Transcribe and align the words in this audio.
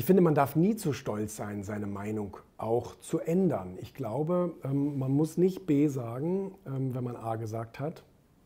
ich 0.00 0.06
finde, 0.06 0.22
man 0.22 0.34
darf 0.34 0.56
nie 0.56 0.76
zu 0.76 0.94
stolz 0.94 1.36
sein, 1.36 1.62
seine 1.62 1.86
Meinung 1.86 2.38
auch 2.56 2.98
zu 3.00 3.18
ändern. 3.18 3.76
Ich 3.82 3.92
glaube, 3.92 4.54
ähm, 4.64 4.98
man 4.98 5.12
muss 5.12 5.36
nicht 5.36 5.66
B 5.66 5.88
sagen, 5.88 6.54
ähm, 6.66 6.94
wenn 6.94 7.04
man 7.04 7.16
A 7.16 7.36
gesagt 7.36 7.78
hat, 7.78 8.02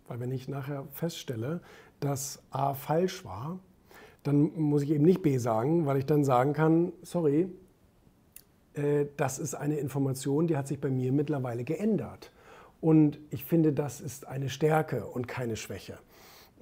weil 0.08 0.18
wenn 0.18 0.32
ich 0.32 0.48
nachher 0.48 0.84
feststelle, 0.90 1.60
dass 2.00 2.42
A 2.50 2.74
falsch 2.74 3.24
war, 3.24 3.60
dann 4.24 4.50
muss 4.56 4.82
ich 4.82 4.90
eben 4.90 5.04
nicht 5.04 5.22
B 5.22 5.38
sagen, 5.38 5.86
weil 5.86 5.98
ich 5.98 6.06
dann 6.06 6.24
sagen 6.24 6.54
kann, 6.54 6.92
sorry, 7.02 7.46
äh, 8.72 9.06
das 9.16 9.38
ist 9.38 9.54
eine 9.54 9.76
Information, 9.76 10.48
die 10.48 10.56
hat 10.56 10.66
sich 10.66 10.80
bei 10.80 10.90
mir 10.90 11.12
mittlerweile 11.12 11.62
geändert. 11.62 12.32
Und 12.80 13.20
ich 13.30 13.44
finde, 13.44 13.72
das 13.72 14.00
ist 14.00 14.26
eine 14.26 14.48
Stärke 14.48 15.06
und 15.06 15.28
keine 15.28 15.54
Schwäche. 15.54 16.00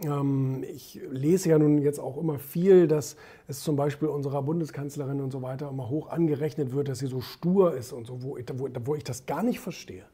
Ähm, 0.05 0.65
ich 0.69 1.01
lese 1.11 1.51
ja 1.51 1.59
nun 1.59 1.79
jetzt 1.79 1.99
auch 1.99 2.17
immer 2.17 2.39
viel, 2.39 2.89
dass 2.89 3.17
es 3.47 3.61
zum 3.61 3.77
Beispiel 3.77 4.09
unserer 4.09 4.43
Bundeskanzlerin 4.43 5.21
und 5.21 5.31
so 5.31 5.43
weiter 5.43 5.69
immer 5.69 5.89
hoch 5.89 6.11
angerechnet 6.11 6.73
wird, 6.73 6.89
dass 6.89 6.99
sie 6.99 7.07
so 7.07 7.21
stur 7.21 7.75
ist 7.75 7.93
und 7.93 8.07
so, 8.07 8.23
wo 8.23 8.37
ich, 8.37 8.47
wo, 8.55 8.69
wo 8.85 8.95
ich 8.95 9.05
das 9.05 9.27
gar 9.27 9.43
nicht 9.43 9.61
verstehe. 9.61 10.05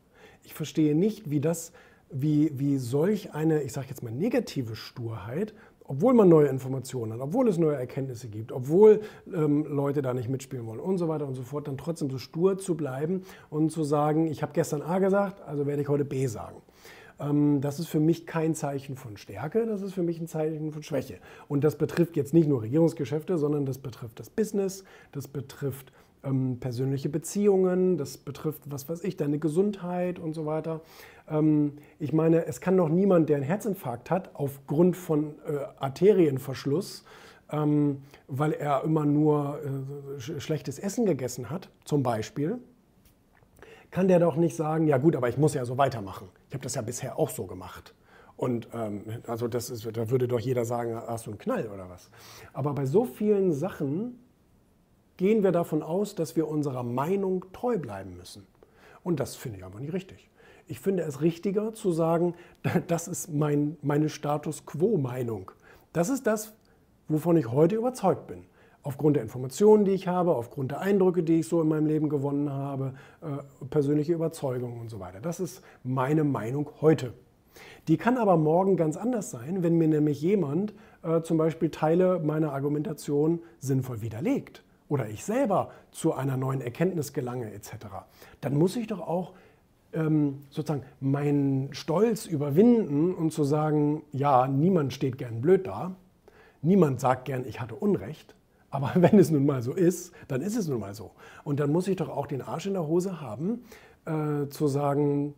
Ich 0.44 0.54
verstehe 0.54 0.94
nicht, 0.94 1.30
wie 1.30 1.40
das, 1.40 1.72
wie, 2.10 2.58
wie 2.58 2.78
solch 2.78 3.34
eine, 3.34 3.62
ich 3.62 3.72
sage 3.72 3.88
jetzt 3.88 4.02
mal 4.02 4.12
negative 4.12 4.76
Sturheit 4.76 5.54
obwohl 5.88 6.12
man 6.12 6.28
neue 6.28 6.48
Informationen 6.48 7.14
hat, 7.14 7.20
obwohl 7.20 7.48
es 7.48 7.56
neue 7.56 7.76
Erkenntnisse 7.76 8.28
gibt, 8.28 8.52
obwohl 8.52 9.00
ähm, 9.34 9.64
Leute 9.64 10.02
da 10.02 10.12
nicht 10.12 10.28
mitspielen 10.28 10.66
wollen 10.66 10.80
und 10.80 10.98
so 10.98 11.08
weiter 11.08 11.26
und 11.26 11.34
so 11.34 11.42
fort, 11.42 11.66
dann 11.66 11.78
trotzdem 11.78 12.10
so 12.10 12.18
stur 12.18 12.58
zu 12.58 12.76
bleiben 12.76 13.22
und 13.48 13.72
zu 13.72 13.82
sagen, 13.84 14.26
ich 14.26 14.42
habe 14.42 14.52
gestern 14.52 14.82
A 14.82 14.98
gesagt, 14.98 15.40
also 15.40 15.66
werde 15.66 15.82
ich 15.82 15.88
heute 15.88 16.04
B 16.04 16.26
sagen. 16.26 16.60
Ähm, 17.20 17.60
das 17.60 17.78
ist 17.78 17.88
für 17.88 18.00
mich 18.00 18.26
kein 18.26 18.54
Zeichen 18.54 18.96
von 18.96 19.16
Stärke, 19.16 19.66
das 19.66 19.82
ist 19.82 19.94
für 19.94 20.02
mich 20.02 20.20
ein 20.20 20.26
Zeichen 20.26 20.72
von 20.72 20.82
Schwäche. 20.82 21.18
Und 21.48 21.64
das 21.64 21.76
betrifft 21.76 22.16
jetzt 22.16 22.34
nicht 22.34 22.48
nur 22.48 22.62
Regierungsgeschäfte, 22.62 23.38
sondern 23.38 23.66
das 23.66 23.78
betrifft 23.78 24.20
das 24.20 24.30
Business, 24.30 24.84
das 25.12 25.28
betrifft 25.28 25.92
ähm, 26.24 26.58
persönliche 26.60 27.08
Beziehungen, 27.08 27.96
das 27.96 28.16
betrifft, 28.16 28.62
was 28.66 28.88
weiß 28.88 29.04
ich, 29.04 29.16
deine 29.16 29.38
Gesundheit 29.38 30.18
und 30.18 30.34
so 30.34 30.46
weiter. 30.46 30.80
Ähm, 31.28 31.74
ich 31.98 32.12
meine, 32.12 32.46
es 32.46 32.60
kann 32.60 32.76
doch 32.76 32.88
niemand, 32.88 33.28
der 33.28 33.36
einen 33.36 33.44
Herzinfarkt 33.44 34.10
hat, 34.10 34.30
aufgrund 34.34 34.96
von 34.96 35.34
äh, 35.46 35.58
Arterienverschluss, 35.78 37.04
ähm, 37.50 38.02
weil 38.26 38.52
er 38.52 38.84
immer 38.84 39.04
nur 39.04 39.60
äh, 39.62 40.20
sch 40.20 40.32
schlechtes 40.38 40.78
Essen 40.78 41.06
gegessen 41.06 41.50
hat, 41.50 41.70
zum 41.84 42.02
Beispiel, 42.02 42.58
kann 43.98 44.06
der 44.06 44.20
doch 44.20 44.36
nicht 44.36 44.54
sagen, 44.54 44.86
ja 44.86 44.96
gut, 44.96 45.16
aber 45.16 45.28
ich 45.28 45.38
muss 45.38 45.54
ja 45.54 45.64
so 45.64 45.76
weitermachen. 45.76 46.28
Ich 46.46 46.54
habe 46.54 46.62
das 46.62 46.76
ja 46.76 46.82
bisher 46.82 47.18
auch 47.18 47.30
so 47.30 47.46
gemacht. 47.46 47.96
Und 48.36 48.68
ähm, 48.72 49.02
also 49.26 49.48
das 49.48 49.70
ist, 49.70 49.84
da 49.92 50.08
würde 50.08 50.28
doch 50.28 50.38
jeder 50.38 50.64
sagen, 50.64 50.94
hast 50.94 51.26
du 51.26 51.30
einen 51.32 51.40
Knall 51.40 51.66
oder 51.66 51.90
was. 51.90 52.08
Aber 52.52 52.74
bei 52.74 52.86
so 52.86 53.04
vielen 53.04 53.52
Sachen 53.52 54.20
gehen 55.16 55.42
wir 55.42 55.50
davon 55.50 55.82
aus, 55.82 56.14
dass 56.14 56.36
wir 56.36 56.46
unserer 56.46 56.84
Meinung 56.84 57.46
treu 57.52 57.76
bleiben 57.76 58.16
müssen. 58.16 58.46
Und 59.02 59.18
das 59.18 59.34
finde 59.34 59.58
ich 59.58 59.64
aber 59.64 59.80
nicht 59.80 59.92
richtig. 59.92 60.30
Ich 60.68 60.78
finde 60.78 61.02
es 61.02 61.20
richtiger 61.20 61.74
zu 61.74 61.90
sagen, 61.90 62.36
das 62.86 63.08
ist 63.08 63.34
mein, 63.34 63.78
meine 63.82 64.10
Status 64.10 64.64
quo-Meinung. 64.64 65.50
Das 65.92 66.08
ist 66.08 66.24
das, 66.28 66.54
wovon 67.08 67.36
ich 67.36 67.50
heute 67.50 67.74
überzeugt 67.74 68.28
bin. 68.28 68.44
Aufgrund 68.82 69.16
der 69.16 69.22
Informationen, 69.22 69.84
die 69.84 69.90
ich 69.90 70.08
habe, 70.08 70.34
aufgrund 70.34 70.70
der 70.70 70.80
Eindrücke, 70.80 71.22
die 71.22 71.40
ich 71.40 71.48
so 71.48 71.60
in 71.60 71.68
meinem 71.68 71.86
Leben 71.86 72.08
gewonnen 72.08 72.50
habe, 72.50 72.94
äh, 73.20 73.66
persönliche 73.66 74.14
Überzeugungen 74.14 74.80
und 74.80 74.88
so 74.88 75.00
weiter. 75.00 75.20
Das 75.20 75.40
ist 75.40 75.62
meine 75.82 76.24
Meinung 76.24 76.70
heute. 76.80 77.12
Die 77.88 77.96
kann 77.96 78.18
aber 78.18 78.36
morgen 78.36 78.76
ganz 78.76 78.96
anders 78.96 79.30
sein, 79.30 79.62
wenn 79.62 79.78
mir 79.78 79.88
nämlich 79.88 80.20
jemand 80.20 80.74
äh, 81.02 81.22
zum 81.22 81.38
Beispiel 81.38 81.70
Teile 81.70 82.20
meiner 82.20 82.52
Argumentation 82.52 83.40
sinnvoll 83.58 84.00
widerlegt 84.00 84.62
oder 84.88 85.08
ich 85.08 85.24
selber 85.24 85.70
zu 85.90 86.12
einer 86.12 86.36
neuen 86.36 86.60
Erkenntnis 86.60 87.12
gelange 87.12 87.52
etc., 87.52 87.86
dann 88.40 88.56
muss 88.56 88.76
ich 88.76 88.86
doch 88.86 89.00
auch 89.00 89.32
ähm, 89.92 90.44
sozusagen 90.50 90.84
meinen 91.00 91.72
Stolz 91.72 92.26
überwinden 92.26 93.14
und 93.14 93.32
zu 93.32 93.44
sagen, 93.44 94.02
ja, 94.12 94.46
niemand 94.46 94.92
steht 94.92 95.18
gern 95.18 95.40
blöd 95.40 95.66
da, 95.66 95.96
niemand 96.62 97.00
sagt 97.00 97.24
gern, 97.26 97.44
ich 97.46 97.60
hatte 97.60 97.74
Unrecht, 97.74 98.34
aber 98.70 98.92
wenn 98.96 99.18
es 99.18 99.30
nun 99.30 99.46
mal 99.46 99.62
so 99.62 99.72
ist, 99.72 100.12
dann 100.28 100.42
ist 100.42 100.56
es 100.56 100.68
nun 100.68 100.80
mal 100.80 100.94
so. 100.94 101.12
Und 101.44 101.60
dann 101.60 101.72
muss 101.72 101.88
ich 101.88 101.96
doch 101.96 102.08
auch 102.08 102.26
den 102.26 102.42
Arsch 102.42 102.66
in 102.66 102.74
der 102.74 102.86
Hose 102.86 103.20
haben, 103.20 103.64
äh, 104.04 104.48
zu 104.48 104.68
sagen, 104.68 105.34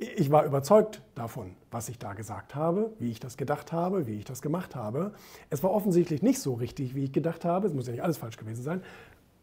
ich 0.00 0.30
war 0.30 0.44
überzeugt 0.44 1.02
davon, 1.16 1.56
was 1.72 1.88
ich 1.88 1.98
da 1.98 2.12
gesagt 2.12 2.54
habe, 2.54 2.92
wie 3.00 3.10
ich 3.10 3.18
das 3.18 3.36
gedacht 3.36 3.72
habe, 3.72 4.06
wie 4.06 4.14
ich 4.14 4.24
das 4.24 4.42
gemacht 4.42 4.76
habe. 4.76 5.12
Es 5.50 5.62
war 5.64 5.72
offensichtlich 5.72 6.22
nicht 6.22 6.38
so 6.38 6.54
richtig, 6.54 6.94
wie 6.94 7.04
ich 7.04 7.12
gedacht 7.12 7.44
habe. 7.44 7.66
Es 7.66 7.74
muss 7.74 7.86
ja 7.86 7.92
nicht 7.92 8.02
alles 8.02 8.18
falsch 8.18 8.36
gewesen 8.36 8.62
sein. 8.62 8.82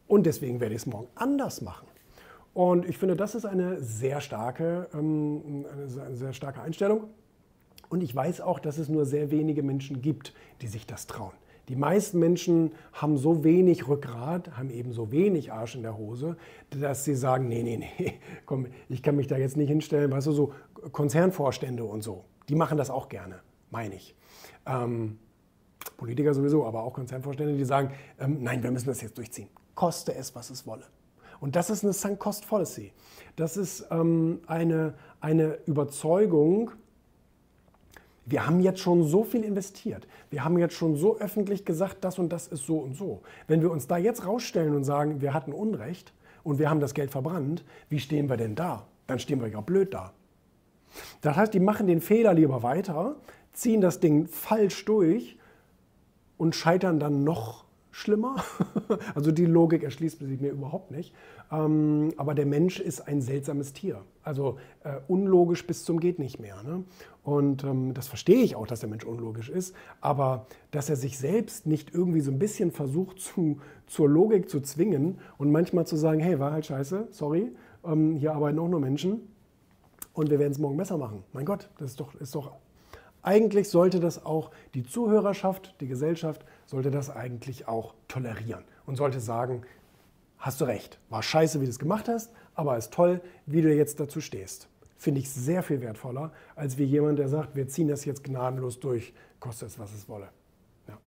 Und 0.08 0.26
deswegen 0.26 0.62
werde 0.62 0.74
ich 0.74 0.82
es 0.82 0.86
morgen 0.86 1.08
anders 1.16 1.62
machen. 1.62 1.88
Und 2.54 2.88
ich 2.88 2.98
finde, 2.98 3.18
das 3.18 3.36
ist 3.36 3.46
eine 3.46 3.82
sehr 3.82 4.22
starke, 4.22 4.88
ähm, 4.94 5.66
eine 5.74 6.16
sehr 6.16 6.32
starke 6.32 6.62
Einstellung. 6.62 7.10
Und 7.90 8.02
ich 8.02 8.16
weiß 8.16 8.40
auch, 8.42 8.60
dass 8.60 8.78
es 8.78 8.88
nur 8.88 9.06
sehr 9.06 9.30
wenige 9.32 9.62
Menschen 9.62 10.02
gibt, 10.02 10.34
die 10.62 10.68
sich 10.68 10.88
das 10.88 11.06
trauen. 11.06 11.34
Die 11.68 11.76
meisten 11.76 12.20
Menschen 12.20 12.74
haben 12.94 13.18
so 13.18 13.44
wenig 13.44 13.88
Rückgrat, 13.88 14.58
haben 14.58 14.70
eben 14.70 14.94
so 14.94 15.12
wenig 15.12 15.52
Arsch 15.52 15.76
in 15.76 15.82
der 15.82 15.98
Hose, 15.98 16.38
dass 16.70 17.04
sie 17.04 17.16
sagen, 17.16 17.48
nee, 17.48 17.64
nee, 17.64 17.78
nee, 17.78 18.14
komm, 18.46 18.68
ich 18.90 19.02
kann 19.02 19.16
mich 19.16 19.28
da 19.28 19.38
jetzt 19.38 19.58
nicht 19.58 19.70
hinstellen. 19.70 20.12
Weißt 20.12 20.28
du, 20.28 20.32
so 20.32 20.54
Konzernvorstände 20.92 21.84
und 21.84 22.04
so, 22.04 22.26
die 22.50 22.56
machen 22.56 22.78
das 22.78 22.90
auch 22.90 23.10
gerne, 23.10 23.40
meine 23.72 23.96
ich. 23.96 24.16
Ähm, 24.66 25.18
Politiker 25.98 26.34
sowieso, 26.34 26.66
aber 26.66 26.84
auch 26.84 26.94
Konzernvorstände, 26.94 27.56
die 27.56 27.66
sagen, 27.66 27.92
ähm, 28.20 28.38
nein, 28.42 28.62
wir 28.62 28.72
müssen 28.72 28.88
das 28.88 29.02
jetzt 29.02 29.18
durchziehen. 29.18 29.50
Koste 29.74 30.14
es, 30.14 30.36
was 30.36 30.50
es 30.50 30.68
wolle. 30.68 30.86
Und 31.40 31.56
das 31.56 31.70
ist 31.70 31.84
eine 31.84 31.94
Sunk-Cost-Policy. 31.94 32.94
Das 33.36 33.58
ist 33.58 33.88
ähm, 33.92 34.40
eine, 34.48 34.96
eine 35.20 35.60
Überzeugung, 35.66 36.72
wir 38.26 38.46
haben 38.46 38.60
jetzt 38.60 38.80
schon 38.80 39.04
so 39.04 39.24
viel 39.24 39.44
investiert. 39.44 40.08
Wir 40.32 40.44
haben 40.44 40.58
jetzt 40.58 40.74
schon 40.74 40.96
so 40.96 41.18
öffentlich 41.20 41.64
gesagt, 41.64 42.04
das 42.04 42.18
und 42.18 42.30
das 42.30 42.48
ist 42.48 42.66
so 42.66 42.78
und 42.78 42.96
so. 42.96 43.22
Wenn 43.48 43.62
wir 43.62 43.72
uns 43.72 43.88
da 43.88 43.98
jetzt 43.98 44.26
rausstellen 44.26 44.76
und 44.76 44.84
sagen, 44.84 45.22
wir 45.22 45.34
hatten 45.34 45.54
Unrecht 45.54 46.12
und 46.44 46.58
wir 46.58 46.70
haben 46.70 46.80
das 46.80 46.94
Geld 46.94 47.12
verbrannt, 47.12 47.64
wie 47.90 48.00
stehen 48.00 48.28
wir 48.30 48.38
denn 48.38 48.56
da? 48.56 48.88
Dann 49.08 49.20
stehen 49.20 49.42
wir 49.42 49.48
ja 49.48 49.62
blöd 49.62 49.94
da. 49.94 50.14
Das 51.22 51.36
heißt, 51.36 51.54
die 51.54 51.60
machen 51.60 51.88
den 51.88 52.02
Fehler 52.02 52.34
lieber 52.34 52.64
weiter, 52.64 53.16
ziehen 53.54 53.82
das 53.82 54.00
Ding 54.00 54.28
falsch 54.28 54.86
durch 54.86 55.38
und 56.38 56.56
scheitern 56.56 57.00
dann 57.00 57.24
noch 57.24 57.65
schlimmer. 57.96 58.36
Also 59.16 59.32
die 59.32 59.46
Logik 59.46 59.84
erschließt 59.84 60.20
sich 60.20 60.42
mir 60.42 60.52
überhaupt 60.52 60.92
nicht. 60.92 61.14
Ähm, 61.52 62.12
aber 62.18 62.36
der 62.36 62.46
Mensch 62.46 62.80
ist 62.80 63.08
ein 63.08 63.22
seltsames 63.22 63.74
Tier. 63.74 64.04
Also 64.22 64.58
äh, 64.84 64.98
unlogisch 65.08 65.66
bis 65.66 65.86
zum 65.86 66.00
geht 66.00 66.20
nicht 66.20 66.40
mehr. 66.40 66.62
Ne? 66.62 66.84
Und 67.24 67.64
ähm, 67.64 67.94
das 67.94 68.08
verstehe 68.08 68.44
ich 68.44 68.56
auch, 68.56 68.68
dass 68.68 68.82
der 68.82 68.90
Mensch 68.90 69.06
unlogisch 69.06 69.50
ist. 69.50 69.74
Aber 70.02 70.46
dass 70.72 70.90
er 70.90 70.98
sich 70.98 71.18
selbst 71.18 71.66
nicht 71.66 71.94
irgendwie 71.94 72.20
so 72.20 72.32
ein 72.32 72.38
bisschen 72.38 72.72
versucht 72.72 73.20
zu, 73.20 73.60
zur 73.88 74.10
Logik 74.10 74.50
zu 74.50 74.60
zwingen 74.62 75.20
und 75.38 75.52
manchmal 75.52 75.88
zu 75.88 75.96
sagen, 75.96 76.20
hey, 76.20 76.38
war 76.38 76.52
halt 76.52 76.66
scheiße, 76.66 77.08
sorry, 77.12 77.52
ähm, 77.84 78.18
hier 78.18 78.34
arbeiten 78.34 78.60
auch 78.60 78.68
nur 78.68 78.82
Menschen 78.82 79.22
und 80.14 80.30
wir 80.30 80.38
werden 80.38 80.52
es 80.52 80.60
morgen 80.60 80.78
besser 80.78 80.98
machen. 80.98 81.24
Mein 81.34 81.46
Gott, 81.46 81.70
das 81.78 81.92
ist 81.92 82.00
doch, 82.00 82.14
ist 82.16 82.36
doch 82.36 82.52
eigentlich 83.26 83.70
sollte 83.70 84.00
das 84.00 84.26
auch 84.26 84.52
die 84.74 84.84
Zuhörerschaft, 84.84 85.76
die 85.82 85.88
Gesellschaft, 85.88 86.46
sollte 86.66 86.92
das 86.92 87.10
eigentlich 87.10 87.68
auch 87.68 87.94
tolerieren 88.08 88.64
und 88.86 88.96
sollte 88.96 89.20
sagen, 89.20 89.64
hast 90.38 90.62
du 90.62 90.66
recht, 90.66 91.00
war 91.10 91.24
scheiße, 91.24 91.60
wie 91.60 91.66
du 91.66 91.72
es 91.72 91.80
gemacht 91.80 92.08
hast, 92.08 92.32
aber 92.54 92.78
ist 92.78 92.94
toll, 92.94 93.22
wie 93.46 93.62
du 93.62 93.74
jetzt 93.74 94.00
dazu 94.00 94.22
stehst. 94.22 94.70
Finde 94.98 95.20
ich 95.20 95.30
sehr 95.30 95.64
viel 95.64 95.82
wertvoller, 95.82 96.32
als 96.56 96.78
wie 96.78 96.84
jemand, 96.84 97.20
der 97.20 97.28
sagt, 97.28 97.56
wir 97.56 97.68
ziehen 97.68 97.88
das 97.88 98.06
jetzt 98.06 98.24
gnadenlos 98.24 98.80
durch, 98.80 99.14
kostet 99.40 99.70
es, 99.70 99.80
was 99.80 99.94
es 99.94 100.08
wolle. 100.08 100.30